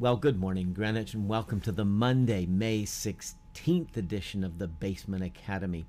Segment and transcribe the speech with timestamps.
[0.00, 5.22] Well, good morning, Greenwich, and welcome to the Monday, May 16th edition of the Basement
[5.22, 5.86] Academy.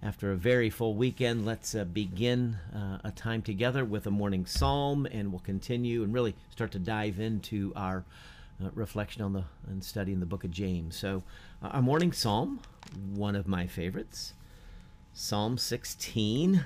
[0.00, 4.46] After a very full weekend, let's uh, begin uh, a time together with a morning
[4.46, 8.04] psalm, and we'll continue and really start to dive into our
[8.62, 10.94] uh, reflection on the and studying the book of James.
[10.94, 11.24] So,
[11.64, 12.60] uh, our morning psalm,
[13.12, 14.34] one of my favorites,
[15.14, 16.64] Psalm 16.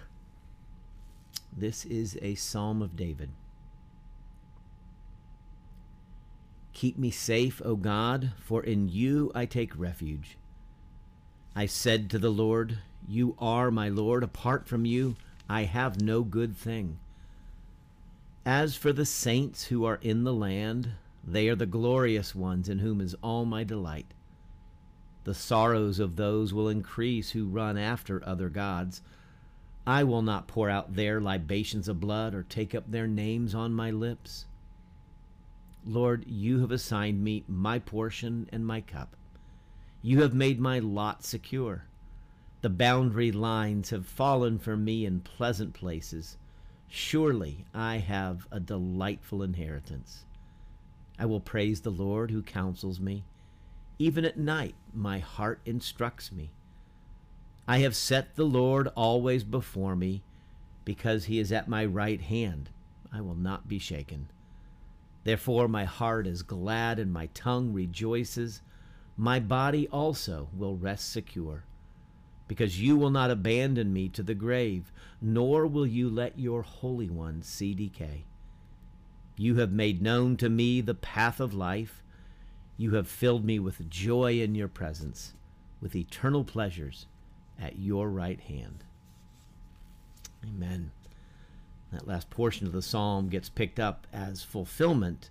[1.57, 3.31] This is a psalm of David.
[6.77, 10.37] Keep me safe, O God, for in you I take refuge.
[11.55, 14.23] I said to the Lord, You are my Lord.
[14.23, 15.17] Apart from you,
[15.49, 16.99] I have no good thing.
[18.45, 20.91] As for the saints who are in the land,
[21.27, 24.13] they are the glorious ones in whom is all my delight.
[25.25, 29.01] The sorrows of those will increase who run after other gods.
[29.87, 33.73] I will not pour out their libations of blood or take up their names on
[33.73, 34.45] my lips.
[35.87, 39.15] Lord, you have assigned me my portion and my cup.
[40.03, 41.85] You have made my lot secure.
[42.63, 46.39] The boundary lines have fallen for me in pleasant places.
[46.89, 50.25] Surely I have a delightful inheritance.
[51.19, 53.25] I will praise the Lord who counsels me.
[53.99, 56.51] Even at night, my heart instructs me.
[57.69, 60.23] I have set the Lord always before me,
[60.85, 62.71] because he is at my right hand.
[63.13, 64.29] I will not be shaken.
[65.27, 68.63] Therefore, my heart is glad and my tongue rejoices.
[69.17, 71.65] My body also will rest secure,
[72.47, 77.11] because you will not abandon me to the grave, nor will you let your Holy
[77.11, 78.27] One see decay.
[79.37, 82.05] You have made known to me the path of life.
[82.77, 85.35] You have filled me with joy in your presence,
[85.81, 87.07] with eternal pleasures
[87.61, 88.85] at your right hand.
[90.45, 90.93] Amen
[91.93, 95.31] that last portion of the psalm gets picked up as fulfillment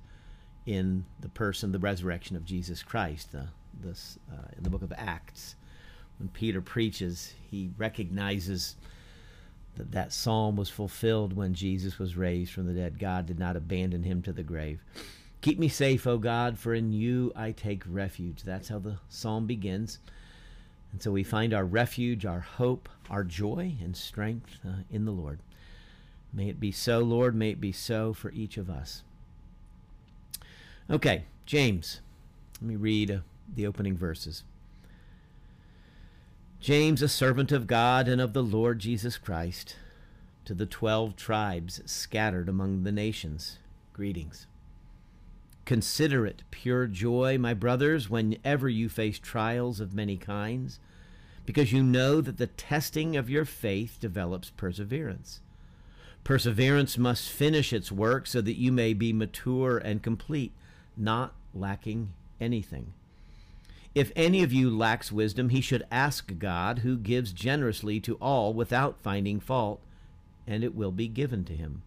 [0.65, 3.35] in the person, the resurrection of Jesus Christ.
[3.81, 5.55] This uh, in the book of Acts,
[6.17, 8.75] when Peter preaches, he recognizes
[9.75, 12.97] that that psalm was fulfilled when Jesus was raised from the dead.
[12.99, 14.81] God did not abandon him to the grave.
[15.41, 18.43] Keep me safe, O God, for in you I take refuge.
[18.43, 19.99] That's how the psalm begins.
[20.91, 25.11] And so we find our refuge, our hope, our joy, and strength uh, in the
[25.11, 25.41] Lord.
[26.35, 27.33] May it be so, Lord.
[27.33, 29.03] May it be so for each of us.
[30.89, 32.01] Okay, James.
[32.61, 33.17] Let me read uh,
[33.53, 34.43] the opening verses.
[36.59, 39.77] James, a servant of God and of the Lord Jesus Christ,
[40.45, 43.59] to the twelve tribes scattered among the nations,
[43.93, 44.47] greetings.
[45.63, 50.79] Consider it pure joy, my brothers, whenever you face trials of many kinds,
[51.45, 55.41] because you know that the testing of your faith develops perseverance.
[56.25, 60.51] Perseverance must finish its work so that you may be mature and complete,
[60.97, 62.93] not lacking anything.
[63.93, 68.55] If any of you lacks wisdom, he should ask God, who gives generously to all
[68.55, 69.79] without finding fault,
[70.47, 71.83] and it will be given to him.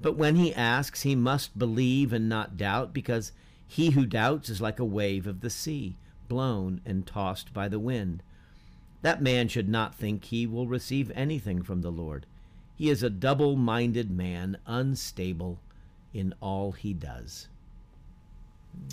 [0.00, 3.30] But when he asks, he must believe and not doubt, because
[3.64, 5.94] he who doubts is like a wave of the sea,
[6.26, 8.24] blown and tossed by the wind.
[9.02, 12.26] That man should not think he will receive anything from the Lord.
[12.82, 15.60] He is a double minded man, unstable
[16.12, 17.46] in all he does.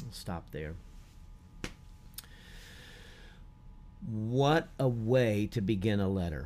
[0.05, 0.75] I'll stop there.
[4.07, 6.45] What a way to begin a letter.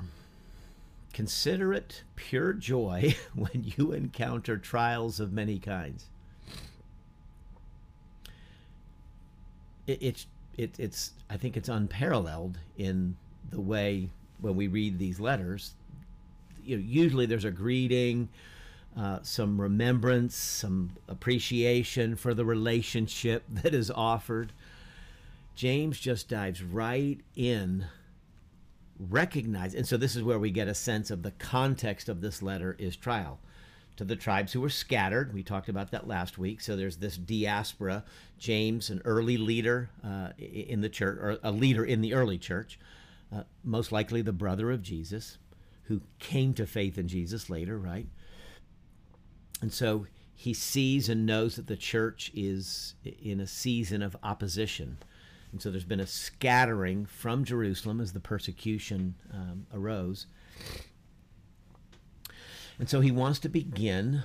[1.11, 6.05] Consider it pure joy when you encounter trials of many kinds.
[9.85, 13.17] It, it's it, it's I think it's unparalleled in
[13.49, 15.73] the way when we read these letters
[16.65, 18.29] you know, usually there's a greeting,
[18.97, 24.51] uh, some remembrance, some appreciation for the relationship that is offered.
[25.55, 27.85] James just dives right in,
[28.99, 32.41] recognize, and so this is where we get a sense of the context of this
[32.41, 33.39] letter is trial
[33.95, 35.33] to the tribes who were scattered.
[35.33, 36.61] We talked about that last week.
[36.61, 38.03] So there's this diaspora.
[38.39, 42.79] James, an early leader uh, in the church, or a leader in the early church,
[43.33, 45.37] uh, most likely the brother of Jesus
[45.83, 48.07] who came to faith in Jesus later, right?
[49.61, 54.97] And so he sees and knows that the church is in a season of opposition.
[55.51, 60.25] And so there's been a scattering from Jerusalem as the persecution um, arose.
[62.79, 64.23] And so he wants to begin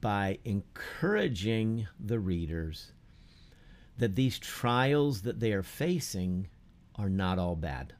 [0.00, 2.92] by encouraging the readers
[3.98, 6.48] that these trials that they are facing
[6.96, 7.94] are not all bad.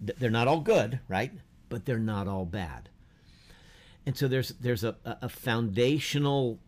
[0.00, 1.32] They're not all good, right?
[1.68, 2.88] But they're not all bad.
[4.06, 6.58] And so there's there's a, a foundational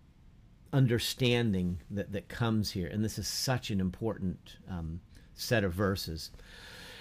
[0.73, 5.00] understanding that, that comes here, and this is such an important um,
[5.35, 6.31] set of verses.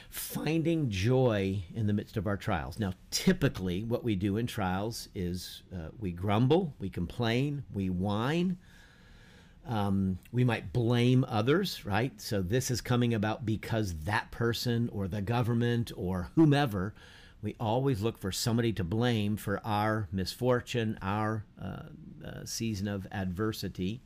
[0.10, 2.80] Finding joy in the midst of our trials.
[2.80, 8.58] Now, typically, what we do in trials is uh, we grumble, we complain, we whine,
[9.68, 12.20] um, we might blame others, right?
[12.20, 16.96] So this is coming about because that person or the government or whomever.
[17.42, 21.84] We always look for somebody to blame for our misfortune, our uh,
[22.26, 24.02] uh, season of adversity.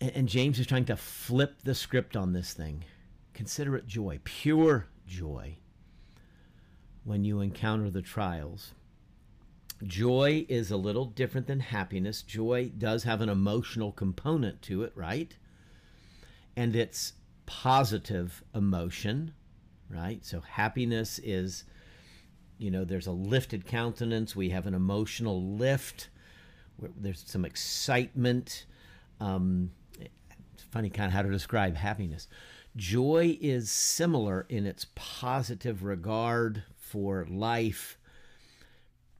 [0.00, 2.84] And, and James is trying to flip the script on this thing.
[3.34, 5.56] Consider it joy, pure joy,
[7.04, 8.72] when you encounter the trials
[9.84, 12.22] Joy is a little different than happiness.
[12.22, 15.36] Joy does have an emotional component to it, right?
[16.56, 17.12] And it's
[17.44, 19.34] positive emotion,
[19.88, 20.24] right?
[20.24, 21.64] So happiness is,
[22.58, 24.34] you know, there's a lifted countenance.
[24.34, 26.08] We have an emotional lift.
[26.96, 28.66] There's some excitement.
[29.20, 32.28] Um, it's funny kind of how to describe happiness.
[32.76, 37.98] Joy is similar in its positive regard for life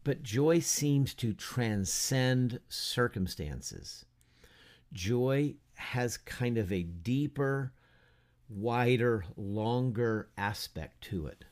[0.06, 4.04] but joy seems to transcend circumstances.
[4.92, 7.72] Joy has kind of a deeper,
[8.48, 11.44] wider, longer aspect to it.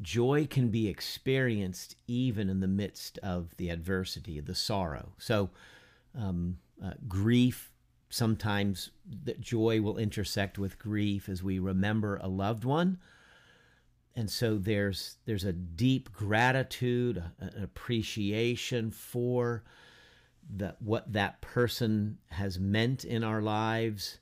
[0.00, 5.12] Joy can be experienced even in the midst of the adversity, the sorrow.
[5.18, 5.50] So,
[6.14, 7.72] um, uh, grief,
[8.10, 8.90] sometimes
[9.24, 12.98] that joy will intersect with grief as we remember a loved one
[14.16, 19.62] and so there's there's a deep gratitude, an appreciation for
[20.56, 24.18] that what that person has meant in our lives.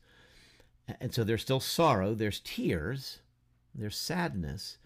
[1.01, 3.21] And so there's still sorrow, there's tears,
[3.75, 4.79] there's sadness,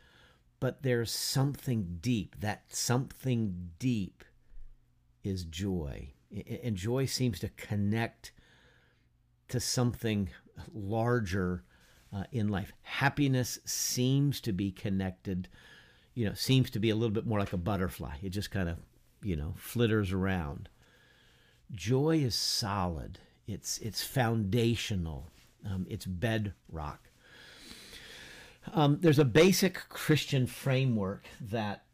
[0.61, 2.37] but there's something deep.
[2.41, 4.25] That something deep
[5.25, 6.11] is joy.
[6.63, 8.33] And joy seems to connect
[9.49, 10.31] to something
[10.73, 11.65] larger
[12.13, 12.73] uh, in life.
[12.83, 15.49] Happiness seems to be connected,
[16.15, 18.17] you know, seems to be a little bit more like a butterfly.
[18.23, 18.77] It just kind of,
[19.23, 20.69] you know, flitters around.
[21.73, 23.19] Joy is solid.
[23.47, 25.31] It's it's foundational.
[25.67, 27.11] Um, it's bedrock.
[28.73, 31.85] Um, there's a basic Christian framework that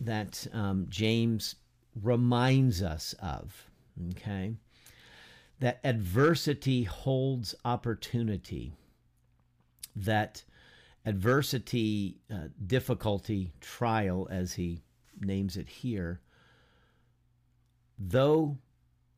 [0.00, 1.54] that um, James
[2.00, 3.68] reminds us of.
[4.10, 4.54] Okay,
[5.60, 8.72] that adversity holds opportunity
[9.96, 10.44] that
[11.04, 14.82] adversity, uh, difficulty, trial, as he
[15.20, 16.20] names it here,
[17.98, 18.58] though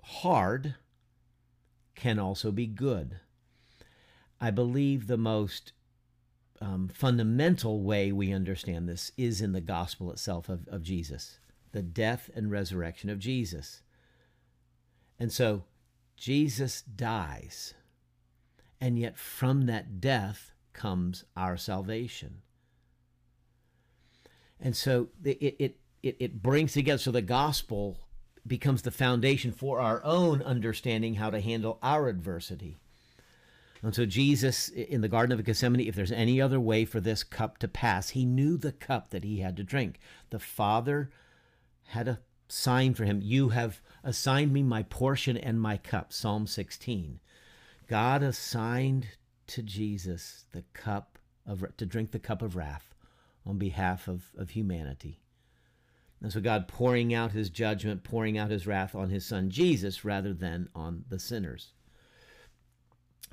[0.02, 0.74] hard,
[1.94, 3.20] can also be good.
[4.44, 5.72] I believe the most
[6.60, 11.38] um, fundamental way we understand this is in the gospel itself of, of Jesus,
[11.72, 13.80] the death and resurrection of Jesus.
[15.18, 15.64] And so
[16.18, 17.72] Jesus dies,
[18.82, 22.42] and yet from that death, comes our salvation.
[24.60, 27.98] And so it, it, it, it brings together, so the gospel
[28.46, 32.76] becomes the foundation for our own understanding how to handle our adversity.
[33.84, 37.22] And so Jesus in the Garden of Gethsemane, if there's any other way for this
[37.22, 39.98] cup to pass, he knew the cup that he had to drink.
[40.30, 41.10] The Father
[41.88, 43.20] had a sign for him.
[43.22, 46.14] You have assigned me my portion and my cup.
[46.14, 47.20] Psalm 16.
[47.86, 49.06] God assigned
[49.48, 52.94] to Jesus the cup of to drink the cup of wrath
[53.44, 55.20] on behalf of, of humanity.
[56.22, 60.06] And so God pouring out his judgment, pouring out his wrath on his son Jesus
[60.06, 61.72] rather than on the sinners.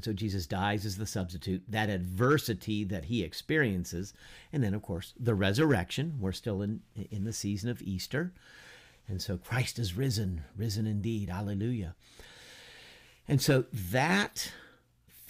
[0.01, 4.13] So Jesus dies as the substitute, that adversity that he experiences,
[4.51, 6.17] and then of course the resurrection.
[6.19, 8.33] We're still in in the season of Easter.
[9.07, 11.29] And so Christ is risen, risen indeed.
[11.29, 11.95] Hallelujah.
[13.27, 14.51] And so that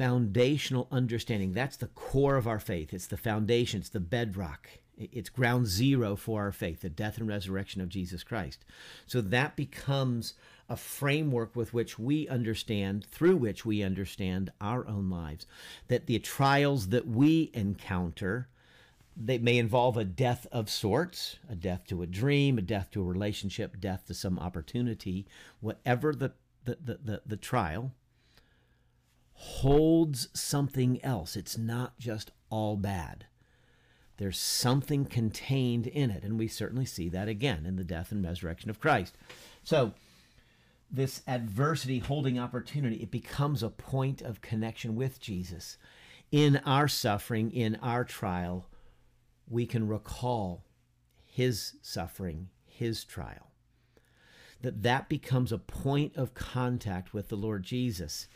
[0.01, 1.53] foundational understanding.
[1.53, 2.91] That's the core of our faith.
[2.91, 4.67] It's the foundation, it's the bedrock.
[4.97, 8.65] It's ground zero for our faith, the death and resurrection of Jesus Christ.
[9.05, 10.33] So that becomes
[10.71, 15.45] a framework with which we understand, through which we understand our own lives.
[15.89, 18.47] That the trials that we encounter,
[19.17, 23.01] they may involve a death of sorts, a death to a dream, a death to
[23.01, 25.27] a relationship, death to some opportunity,
[25.59, 26.31] whatever the,
[26.63, 27.91] the, the, the, the trial,
[29.33, 31.35] holds something else.
[31.35, 33.25] It's not just all bad.
[34.15, 38.23] There's something contained in it, and we certainly see that again in the death and
[38.23, 39.17] resurrection of Christ.
[39.65, 39.91] So,
[40.91, 45.77] this adversity holding opportunity, it becomes a point of connection with Jesus.
[46.31, 48.67] In our suffering, in our trial,
[49.49, 50.65] we can recall
[51.25, 53.51] his suffering, his trial.
[54.61, 58.27] that that becomes a point of contact with the Lord Jesus.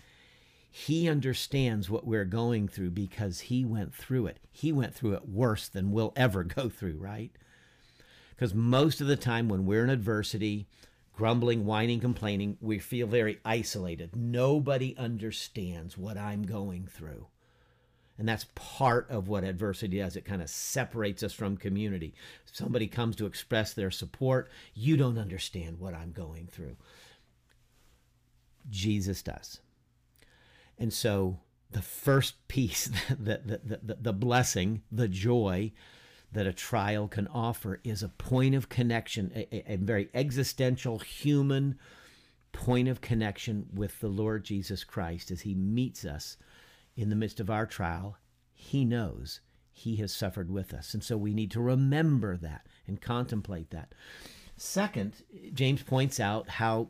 [0.70, 4.40] He understands what we're going through because he went through it.
[4.52, 7.32] He went through it worse than we'll ever go through, right?
[8.32, 10.68] Because most of the time when we're in adversity,
[11.16, 14.16] grumbling, whining, complaining, we feel very isolated.
[14.16, 17.28] Nobody understands what I'm going through.
[18.18, 20.16] And that's part of what adversity does.
[20.16, 22.14] It kind of separates us from community.
[22.46, 24.50] Somebody comes to express their support.
[24.74, 26.78] You don't understand what I'm going through.
[28.70, 29.60] Jesus does.
[30.78, 31.40] And so
[31.72, 35.74] the first piece, the, the, the, the blessing, the joy
[36.36, 41.80] that a trial can offer is a point of connection, a, a very existential, human
[42.52, 46.38] point of connection with the Lord Jesus Christ as he meets us
[46.96, 48.18] in the midst of our trial,
[48.54, 50.94] He knows He has suffered with us.
[50.94, 53.94] And so we need to remember that and contemplate that.
[54.58, 55.24] Second,
[55.54, 56.90] James points out how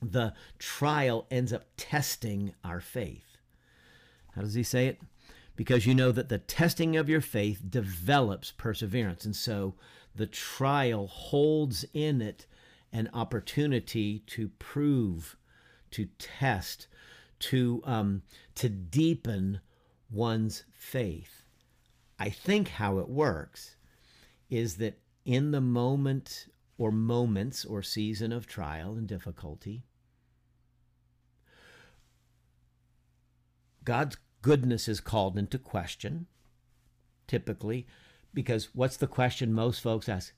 [0.00, 3.36] the trial ends up testing our faith.
[4.34, 5.00] How does he say it?
[5.56, 9.24] Because you know that the testing of your faith develops perseverance.
[9.24, 9.74] And so
[10.14, 12.46] the trial holds in it
[12.92, 15.36] an opportunity to prove,
[15.90, 16.86] to test,
[17.38, 18.22] to um,
[18.54, 19.60] to deepen
[20.10, 21.44] one's faith.
[22.18, 23.76] I think how it works
[24.48, 26.46] is that in the moment
[26.78, 29.82] or moments or season of trial and difficulty,
[33.84, 34.16] God's
[34.46, 36.26] goodness is called into question,
[37.26, 37.84] typically,
[38.32, 40.32] because what's the question most folks ask?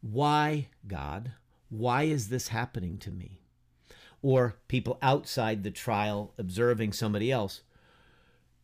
[0.00, 1.32] Why, God?
[1.68, 3.40] Why is this happening to me?
[4.22, 7.62] or people outside the trial observing somebody else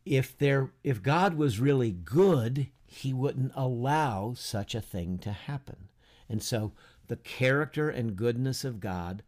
[0.05, 5.89] if there if god was really good he wouldn't allow such a thing to happen
[6.29, 6.71] and so
[7.09, 9.21] the character and goodness of god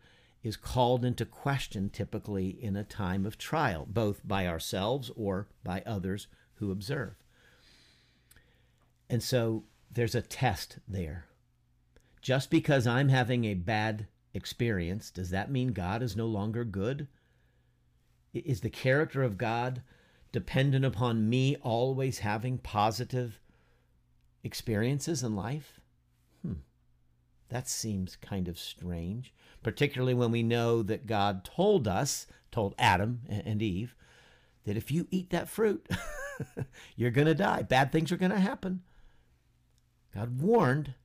[0.43, 5.81] is called into question typically in a time of trial both by ourselves or by
[5.85, 7.15] others who observe
[9.09, 11.25] and so there's a test there
[12.21, 17.07] just because i'm having a bad experience, does that mean God is no longer good?
[18.33, 19.81] Is the character of God
[20.31, 23.39] dependent upon me always having positive
[24.43, 25.80] experiences in life?
[27.51, 33.21] That seems kind of strange, particularly when we know that God told us, told Adam
[33.29, 33.95] and Eve,
[34.65, 35.87] that if you eat that fruit,
[36.95, 37.61] you're going to die.
[37.61, 38.81] Bad things are going to happen.
[40.13, 40.95] God warned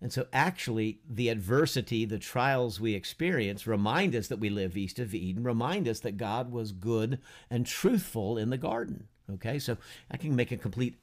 [0.00, 5.00] and so, actually, the adversity, the trials we experience remind us that we live east
[5.00, 7.18] of Eden, remind us that God was good
[7.50, 9.08] and truthful in the garden.
[9.30, 9.76] Okay, so
[10.10, 10.98] I can make a complete,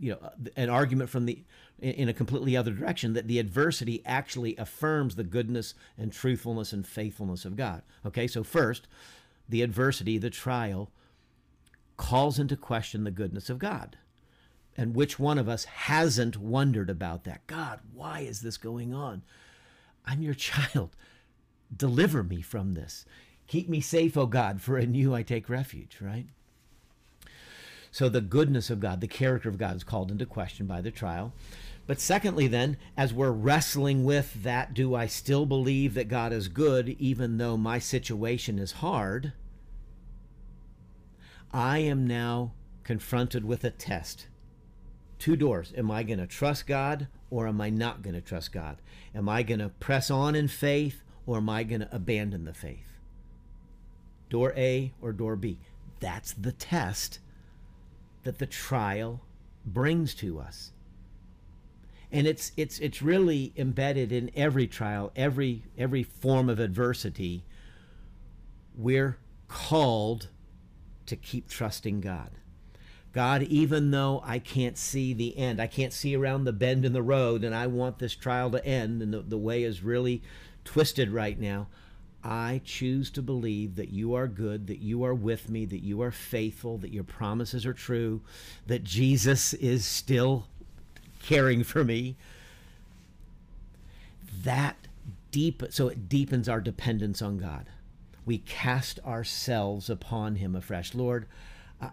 [0.00, 1.44] you know, an argument from the
[1.78, 6.86] in a completely other direction that the adversity actually affirms the goodness and truthfulness and
[6.86, 7.82] faithfulness of God.
[8.04, 8.86] Okay, so first,
[9.48, 10.90] the adversity, the trial,
[11.96, 13.96] calls into question the goodness of God.
[14.76, 17.46] And which one of us hasn't wondered about that?
[17.46, 19.22] God, why is this going on?
[20.06, 20.96] I'm your child.
[21.74, 23.04] Deliver me from this.
[23.46, 26.26] Keep me safe, O God, for in you I take refuge, right?
[27.90, 30.90] So the goodness of God, the character of God is called into question by the
[30.90, 31.32] trial.
[31.86, 36.46] But secondly, then, as we're wrestling with that, do I still believe that God is
[36.48, 39.32] good even though my situation is hard?
[41.52, 42.52] I am now
[42.84, 44.26] confronted with a test
[45.20, 45.72] two doors.
[45.76, 48.78] Am I going to trust God or am I not going to trust God?
[49.14, 52.54] Am I going to press on in faith or am I going to abandon the
[52.54, 52.98] faith?
[54.30, 55.58] Door A or door B.
[56.00, 57.18] That's the test
[58.22, 59.22] that the trial
[59.64, 60.72] brings to us.
[62.12, 67.44] And it's it's it's really embedded in every trial, every every form of adversity.
[68.76, 70.28] We're called
[71.06, 72.30] to keep trusting God.
[73.12, 76.92] God, even though I can't see the end, I can't see around the bend in
[76.92, 80.22] the road, and I want this trial to end, and the, the way is really
[80.64, 81.66] twisted right now,
[82.22, 86.02] I choose to believe that you are good, that you are with me, that you
[86.02, 88.20] are faithful, that your promises are true,
[88.66, 90.46] that Jesus is still
[91.22, 92.16] caring for me.
[94.42, 94.76] That
[95.30, 97.66] deep so it deepens our dependence on God.
[98.26, 100.94] We cast ourselves upon him afresh.
[100.94, 101.26] Lord,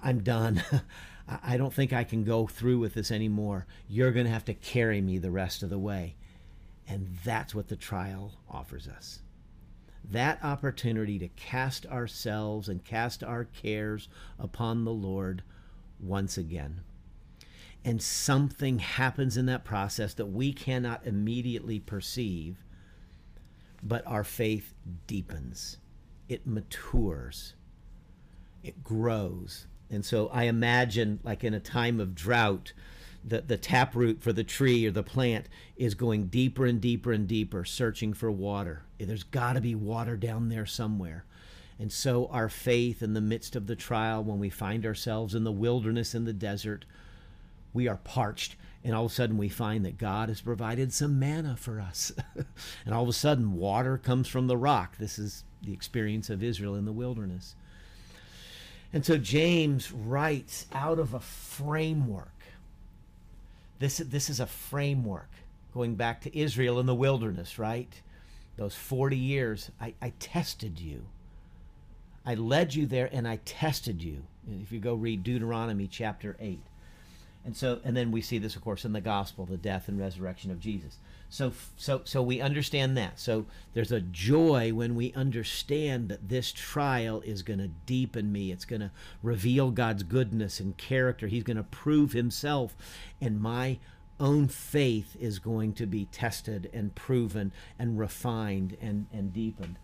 [0.03, 0.63] I'm done.
[1.43, 3.65] I don't think I can go through with this anymore.
[3.89, 6.15] You're going to have to carry me the rest of the way.
[6.87, 9.19] And that's what the trial offers us.
[10.09, 14.07] That opportunity to cast ourselves and cast our cares
[14.39, 15.43] upon the Lord
[15.99, 16.81] once again.
[17.83, 22.57] And something happens in that process that we cannot immediately perceive.
[23.83, 24.73] but our faith
[25.05, 25.77] deepens,
[26.27, 27.53] it matures,
[28.63, 29.67] it grows.
[29.89, 32.73] And so I imagine, like in a time of drought,
[33.27, 37.27] the, the taproot for the tree or the plant is going deeper and deeper and
[37.27, 38.83] deeper, searching for water.
[38.97, 41.25] There's got to be water down there somewhere.
[41.79, 45.43] And so, our faith in the midst of the trial, when we find ourselves in
[45.43, 46.85] the wilderness, in the desert,
[47.73, 48.55] we are parched.
[48.83, 52.11] And all of a sudden, we find that God has provided some manna for us.
[52.85, 54.97] and all of a sudden, water comes from the rock.
[54.97, 57.55] This is the experience of Israel in the wilderness.
[58.91, 62.31] And so, James writes out of a framework.
[63.79, 65.29] This, this is a framework
[65.73, 68.01] going back to Israel in the wilderness, right?
[68.55, 71.05] Those 40 years, I, I tested you.
[72.25, 74.23] I led you there and I tested you.
[74.61, 76.59] If you go read Deuteronomy chapter 8.
[77.45, 79.99] And so and then we see this of course in the gospel, the death and
[79.99, 80.97] resurrection of Jesus.
[81.29, 83.19] So so so we understand that.
[83.19, 88.51] So there's a joy when we understand that this trial is going to deepen me.
[88.51, 88.91] It's going to
[89.21, 91.27] reveal God's goodness and character.
[91.27, 92.75] He's going to prove himself
[93.19, 93.79] and my
[94.19, 99.77] own faith is going to be tested and proven and refined and, and deepened.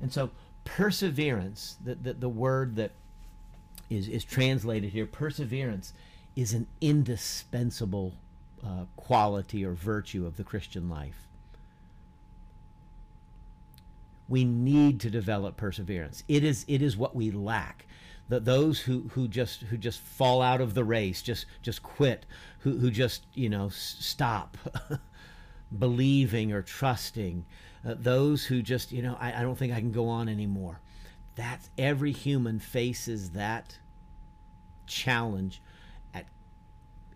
[0.00, 0.30] And so
[0.64, 2.92] perseverance, the, the, the word that
[3.88, 5.92] is, is translated here, perseverance,
[6.36, 8.14] is an indispensable
[8.64, 11.26] uh, quality or virtue of the Christian life.
[14.28, 16.22] We need to develop perseverance.
[16.28, 17.86] It is, it is what we lack.
[18.28, 22.26] The, those who, who just who just fall out of the race, just just quit,
[22.58, 24.58] who, who just you know stop
[25.78, 27.46] believing or trusting,
[27.86, 30.80] uh, those who just, you know, I, I don't think I can go on anymore.
[31.36, 33.78] That's every human faces that
[34.86, 35.62] challenge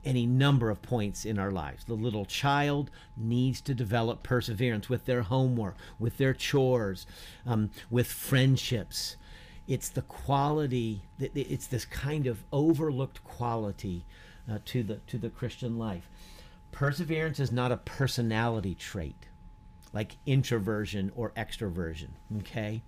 [0.04, 1.84] any number of points in our lives.
[1.84, 7.06] The little child needs to develop perseverance with their homework, with their chores,
[7.46, 9.16] um, with friendships.
[9.68, 14.04] It's the quality, it's this kind of overlooked quality
[14.50, 16.08] uh, to, the, to the Christian life.
[16.72, 19.28] Perseverance is not a personality trait
[19.92, 22.08] like introversion or extroversion.
[22.38, 22.82] Okay.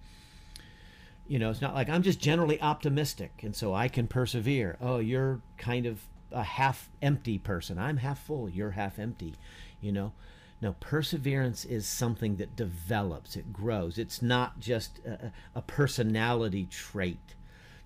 [1.27, 4.77] You know, it's not like I'm just generally optimistic and so I can persevere.
[4.81, 6.03] Oh, you're kind of
[6.35, 7.79] a half empty person.
[7.79, 8.49] I'm half full.
[8.49, 9.35] You're half empty.
[9.81, 10.13] You know,
[10.61, 13.99] no, perseverance is something that develops, it grows.
[13.99, 17.35] It's not just a, a personality trait.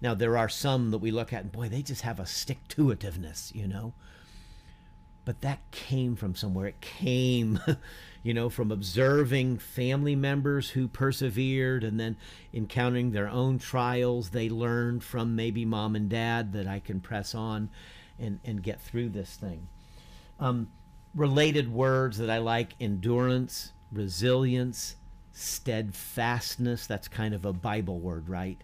[0.00, 2.68] Now, there are some that we look at and boy, they just have a stick
[2.68, 3.94] to itiveness, you know
[5.28, 6.68] but that came from somewhere.
[6.68, 7.60] It came,
[8.22, 12.16] you know, from observing family members who persevered and then
[12.54, 14.30] encountering their own trials.
[14.30, 17.68] They learned from maybe mom and dad that I can press on
[18.18, 19.68] and, and get through this thing.
[20.40, 20.68] Um,
[21.14, 24.96] related words that I like endurance, resilience,
[25.32, 26.86] steadfastness.
[26.86, 28.62] That's kind of a Bible word, right?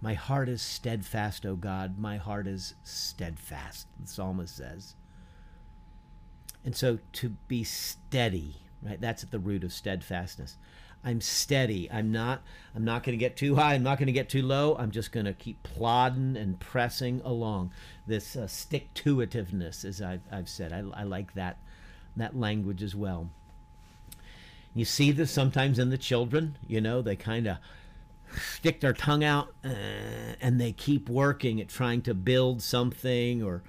[0.00, 1.98] My heart is steadfast, O God.
[1.98, 4.94] My heart is steadfast, the psalmist says.
[6.64, 9.00] And so to be steady, right?
[9.00, 10.56] That's at the root of steadfastness.
[11.04, 11.88] I'm steady.
[11.90, 12.42] I'm not
[12.74, 13.74] I'm not going to get too high.
[13.74, 14.76] I'm not going to get too low.
[14.76, 17.72] I'm just going to keep plodding and pressing along.
[18.06, 20.72] This uh, stick to itiveness, as I've, I've said.
[20.72, 21.58] I, I like that
[22.16, 23.30] that language as well.
[24.74, 26.58] You see this sometimes in the children.
[26.66, 27.58] You know, they kind of
[28.36, 29.68] stick their tongue out uh,
[30.40, 33.62] and they keep working at trying to build something or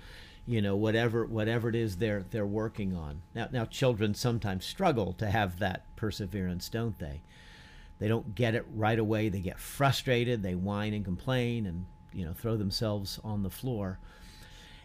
[0.47, 3.21] you know whatever whatever it is they're they're working on.
[3.35, 7.21] Now now children sometimes struggle to have that perseverance don't they?
[7.99, 9.29] They don't get it right away.
[9.29, 10.43] They get frustrated.
[10.43, 13.99] They whine and complain and you know throw themselves on the floor.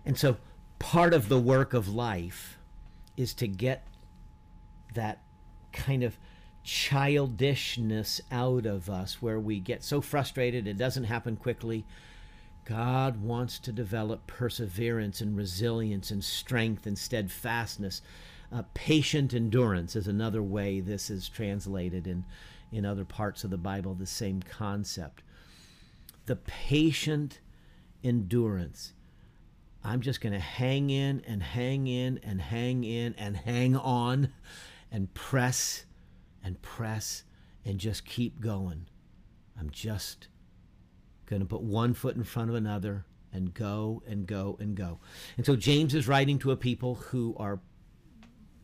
[0.05, 0.37] And so
[0.81, 2.59] part of the work of life
[3.17, 3.87] is to get
[4.95, 5.23] that
[5.73, 6.19] kind of
[6.65, 11.85] childishness out of us where we get so frustrated it doesn't happen quickly
[12.65, 18.03] God wants to develop perseverance and resilience and strength and steadfastness.
[18.53, 22.25] Uh, patient endurance is another way this is translated in,
[22.71, 25.23] in other parts of the Bible, the same concept.
[26.27, 27.41] The patient
[28.05, 28.93] endurance.
[29.83, 34.33] I'm just going to hang in and hang in and hang in and hang on
[34.93, 35.85] and press
[36.45, 37.25] and press
[37.65, 38.87] and just keep going.
[39.59, 40.29] I'm just
[41.27, 44.99] going to put one foot in front of another and go and go and go.
[45.37, 47.61] And so James is writing to a people who are,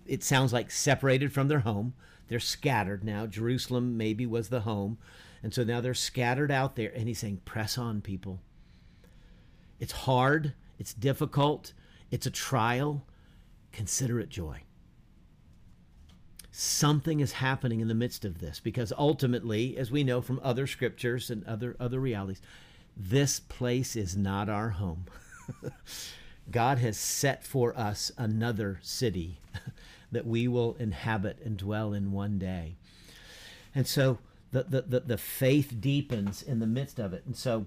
[0.07, 1.95] it sounds like, separated from their home.
[2.29, 3.27] They're scattered now.
[3.27, 4.99] Jerusalem maybe was the home.
[5.43, 6.93] And so now they're scattered out there.
[6.95, 8.41] And he's saying, press on, people.
[9.81, 11.73] It's hard, it's difficult,
[12.11, 13.07] it's a trial.
[13.71, 14.63] Consider it joy.
[16.59, 20.67] Something is happening in the midst of this because ultimately, as we know from other
[20.67, 22.43] scriptures and other other realities,
[22.97, 25.05] this place is not our home.
[26.51, 29.39] God has set for us another city
[30.13, 32.75] that we will inhabit and dwell in one day.
[33.73, 34.19] And so
[34.51, 37.23] the, the, the, the, faith deepens in the midst of it.
[37.25, 37.67] And so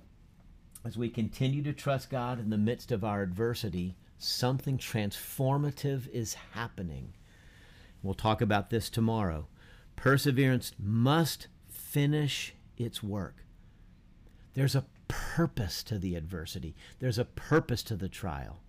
[0.83, 6.33] as we continue to trust God in the midst of our adversity, something transformative is
[6.53, 7.13] happening.
[8.03, 9.47] We'll talk about this tomorrow.
[9.95, 13.45] Perseverance must finish its work.
[14.53, 18.61] There's a purpose to the adversity, there's a purpose to the trial.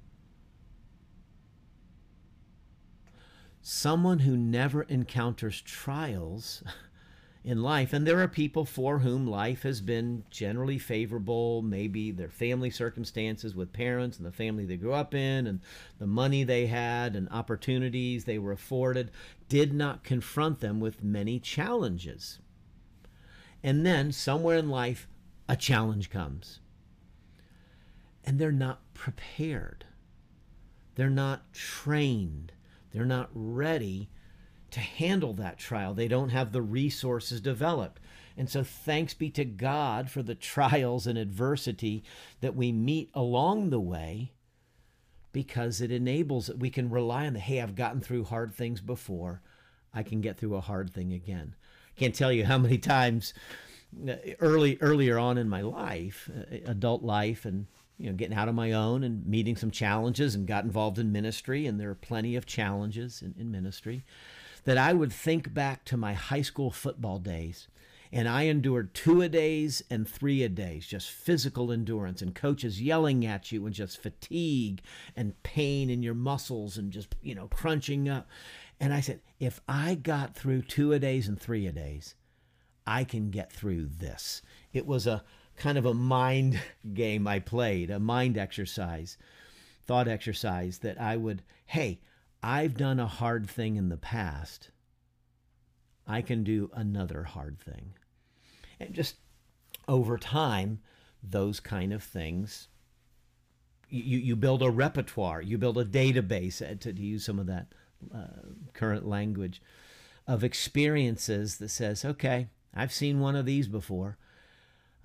[3.61, 6.65] Someone who never encounters trials
[7.45, 12.29] in life, and there are people for whom life has been generally favorable, maybe their
[12.29, 15.61] family circumstances with parents and the family they grew up in, and
[15.99, 19.11] the money they had and opportunities they were afforded,
[19.49, 22.39] did not confront them with many challenges.
[23.61, 25.09] And then somewhere in life,
[25.49, 26.61] a challenge comes.
[28.25, 29.85] And they're not prepared.
[30.95, 32.53] They're not trained.
[32.93, 34.11] They're not ready
[34.73, 35.95] to handle that trial.
[35.95, 38.01] They don't have the resources developed.
[38.37, 42.03] And so, thanks be to God for the trials and adversity
[42.41, 44.33] that we meet along the way
[45.33, 48.81] because it enables that we can rely on the hey, I've gotten through hard things
[48.81, 49.43] before.
[49.95, 51.55] I can get through a hard thing again.
[51.97, 53.35] Can't tell you how many times
[54.41, 57.67] early earlier on in my life, uh, adult life, and
[57.99, 61.13] you know, getting out on my own and meeting some challenges, and got involved in
[61.13, 61.67] ministry.
[61.67, 64.05] And there are plenty of challenges in, in ministry
[64.65, 67.69] that I would think back to my high school football days.
[68.15, 72.83] And I endured two a days and three a days, just physical endurance, and coaches
[72.83, 74.83] yelling at you, and just fatigue
[75.17, 78.29] and pain in your muscles, and just, you know, crunching up.
[78.79, 82.15] And I said, if I got through two a days and three a days,
[82.87, 84.43] I can get through this.
[84.75, 85.25] It was a
[85.57, 86.61] kind of a mind
[86.93, 89.17] game I played, a mind exercise,
[89.87, 92.01] thought exercise that I would, hey,
[92.43, 94.71] I've done a hard thing in the past.
[96.07, 97.95] I can do another hard thing.
[98.81, 99.17] And just
[99.87, 100.81] over time,
[101.23, 102.69] those kind of things,
[103.89, 107.47] you, you build a repertoire, you build a database, uh, to, to use some of
[107.47, 107.69] that
[108.13, 109.63] uh, current language,
[110.27, 114.17] of experiences that says, okay, I've seen one of these before.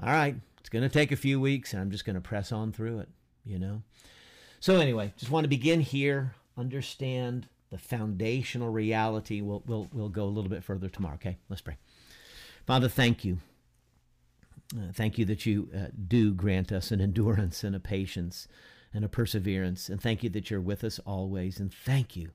[0.01, 2.51] All right, it's going to take a few weeks, and I'm just going to press
[2.51, 3.09] on through it,
[3.45, 3.81] you know?
[4.59, 9.41] So, anyway, just want to begin here, understand the foundational reality.
[9.41, 11.37] We'll, we'll, we'll go a little bit further tomorrow, okay?
[11.49, 11.77] Let's pray.
[12.65, 13.39] Father, thank you.
[14.75, 18.47] Uh, thank you that you uh, do grant us an endurance and a patience
[18.93, 19.89] and a perseverance.
[19.89, 21.59] And thank you that you're with us always.
[21.59, 22.31] And thank you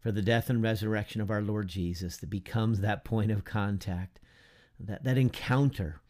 [0.00, 4.18] for the death and resurrection of our Lord Jesus that becomes that point of contact
[4.78, 6.00] that, that encounter.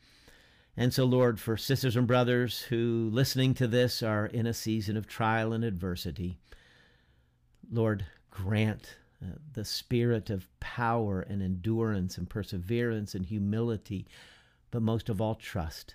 [0.77, 4.97] And so, Lord, for sisters and brothers who, listening to this, are in a season
[4.97, 6.39] of trial and adversity,
[7.71, 14.07] Lord, grant uh, the spirit of power and endurance and perseverance and humility,
[14.71, 15.95] but most of all, trust.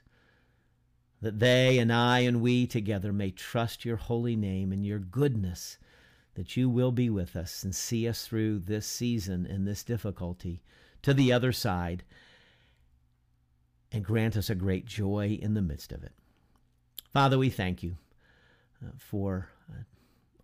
[1.21, 5.77] That they and I and we together may trust your holy name and your goodness,
[6.35, 10.61] that you will be with us and see us through this season and this difficulty
[11.01, 12.03] to the other side
[13.91, 16.11] and grant us a great joy in the midst of it.
[17.13, 17.95] Father, we thank you
[18.85, 19.83] uh, for uh,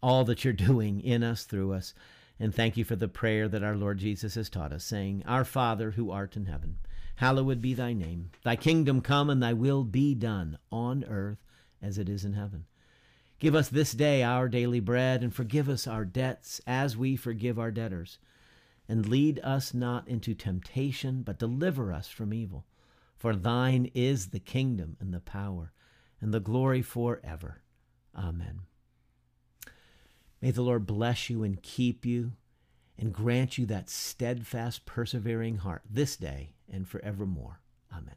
[0.02, 1.94] all that you're doing in us, through us,
[2.40, 5.46] and thank you for the prayer that our Lord Jesus has taught us, saying, Our
[5.46, 6.78] Father who art in heaven,
[7.16, 8.32] hallowed be thy name.
[8.44, 11.38] Thy kingdom come, and thy will be done on earth
[11.82, 12.66] as it is in heaven.
[13.38, 17.60] Give us this day our daily bread, and forgive us our debts as we forgive
[17.60, 18.18] our debtors.
[18.90, 22.66] And lead us not into temptation, but deliver us from evil.
[23.18, 25.74] For thine is the kingdom and the power
[26.20, 27.62] and the glory forever.
[28.16, 28.62] Amen.
[30.42, 32.34] May the Lord bless you and keep you
[32.98, 37.60] and grant you that steadfast, persevering heart this day and forevermore.
[37.92, 38.16] Amen.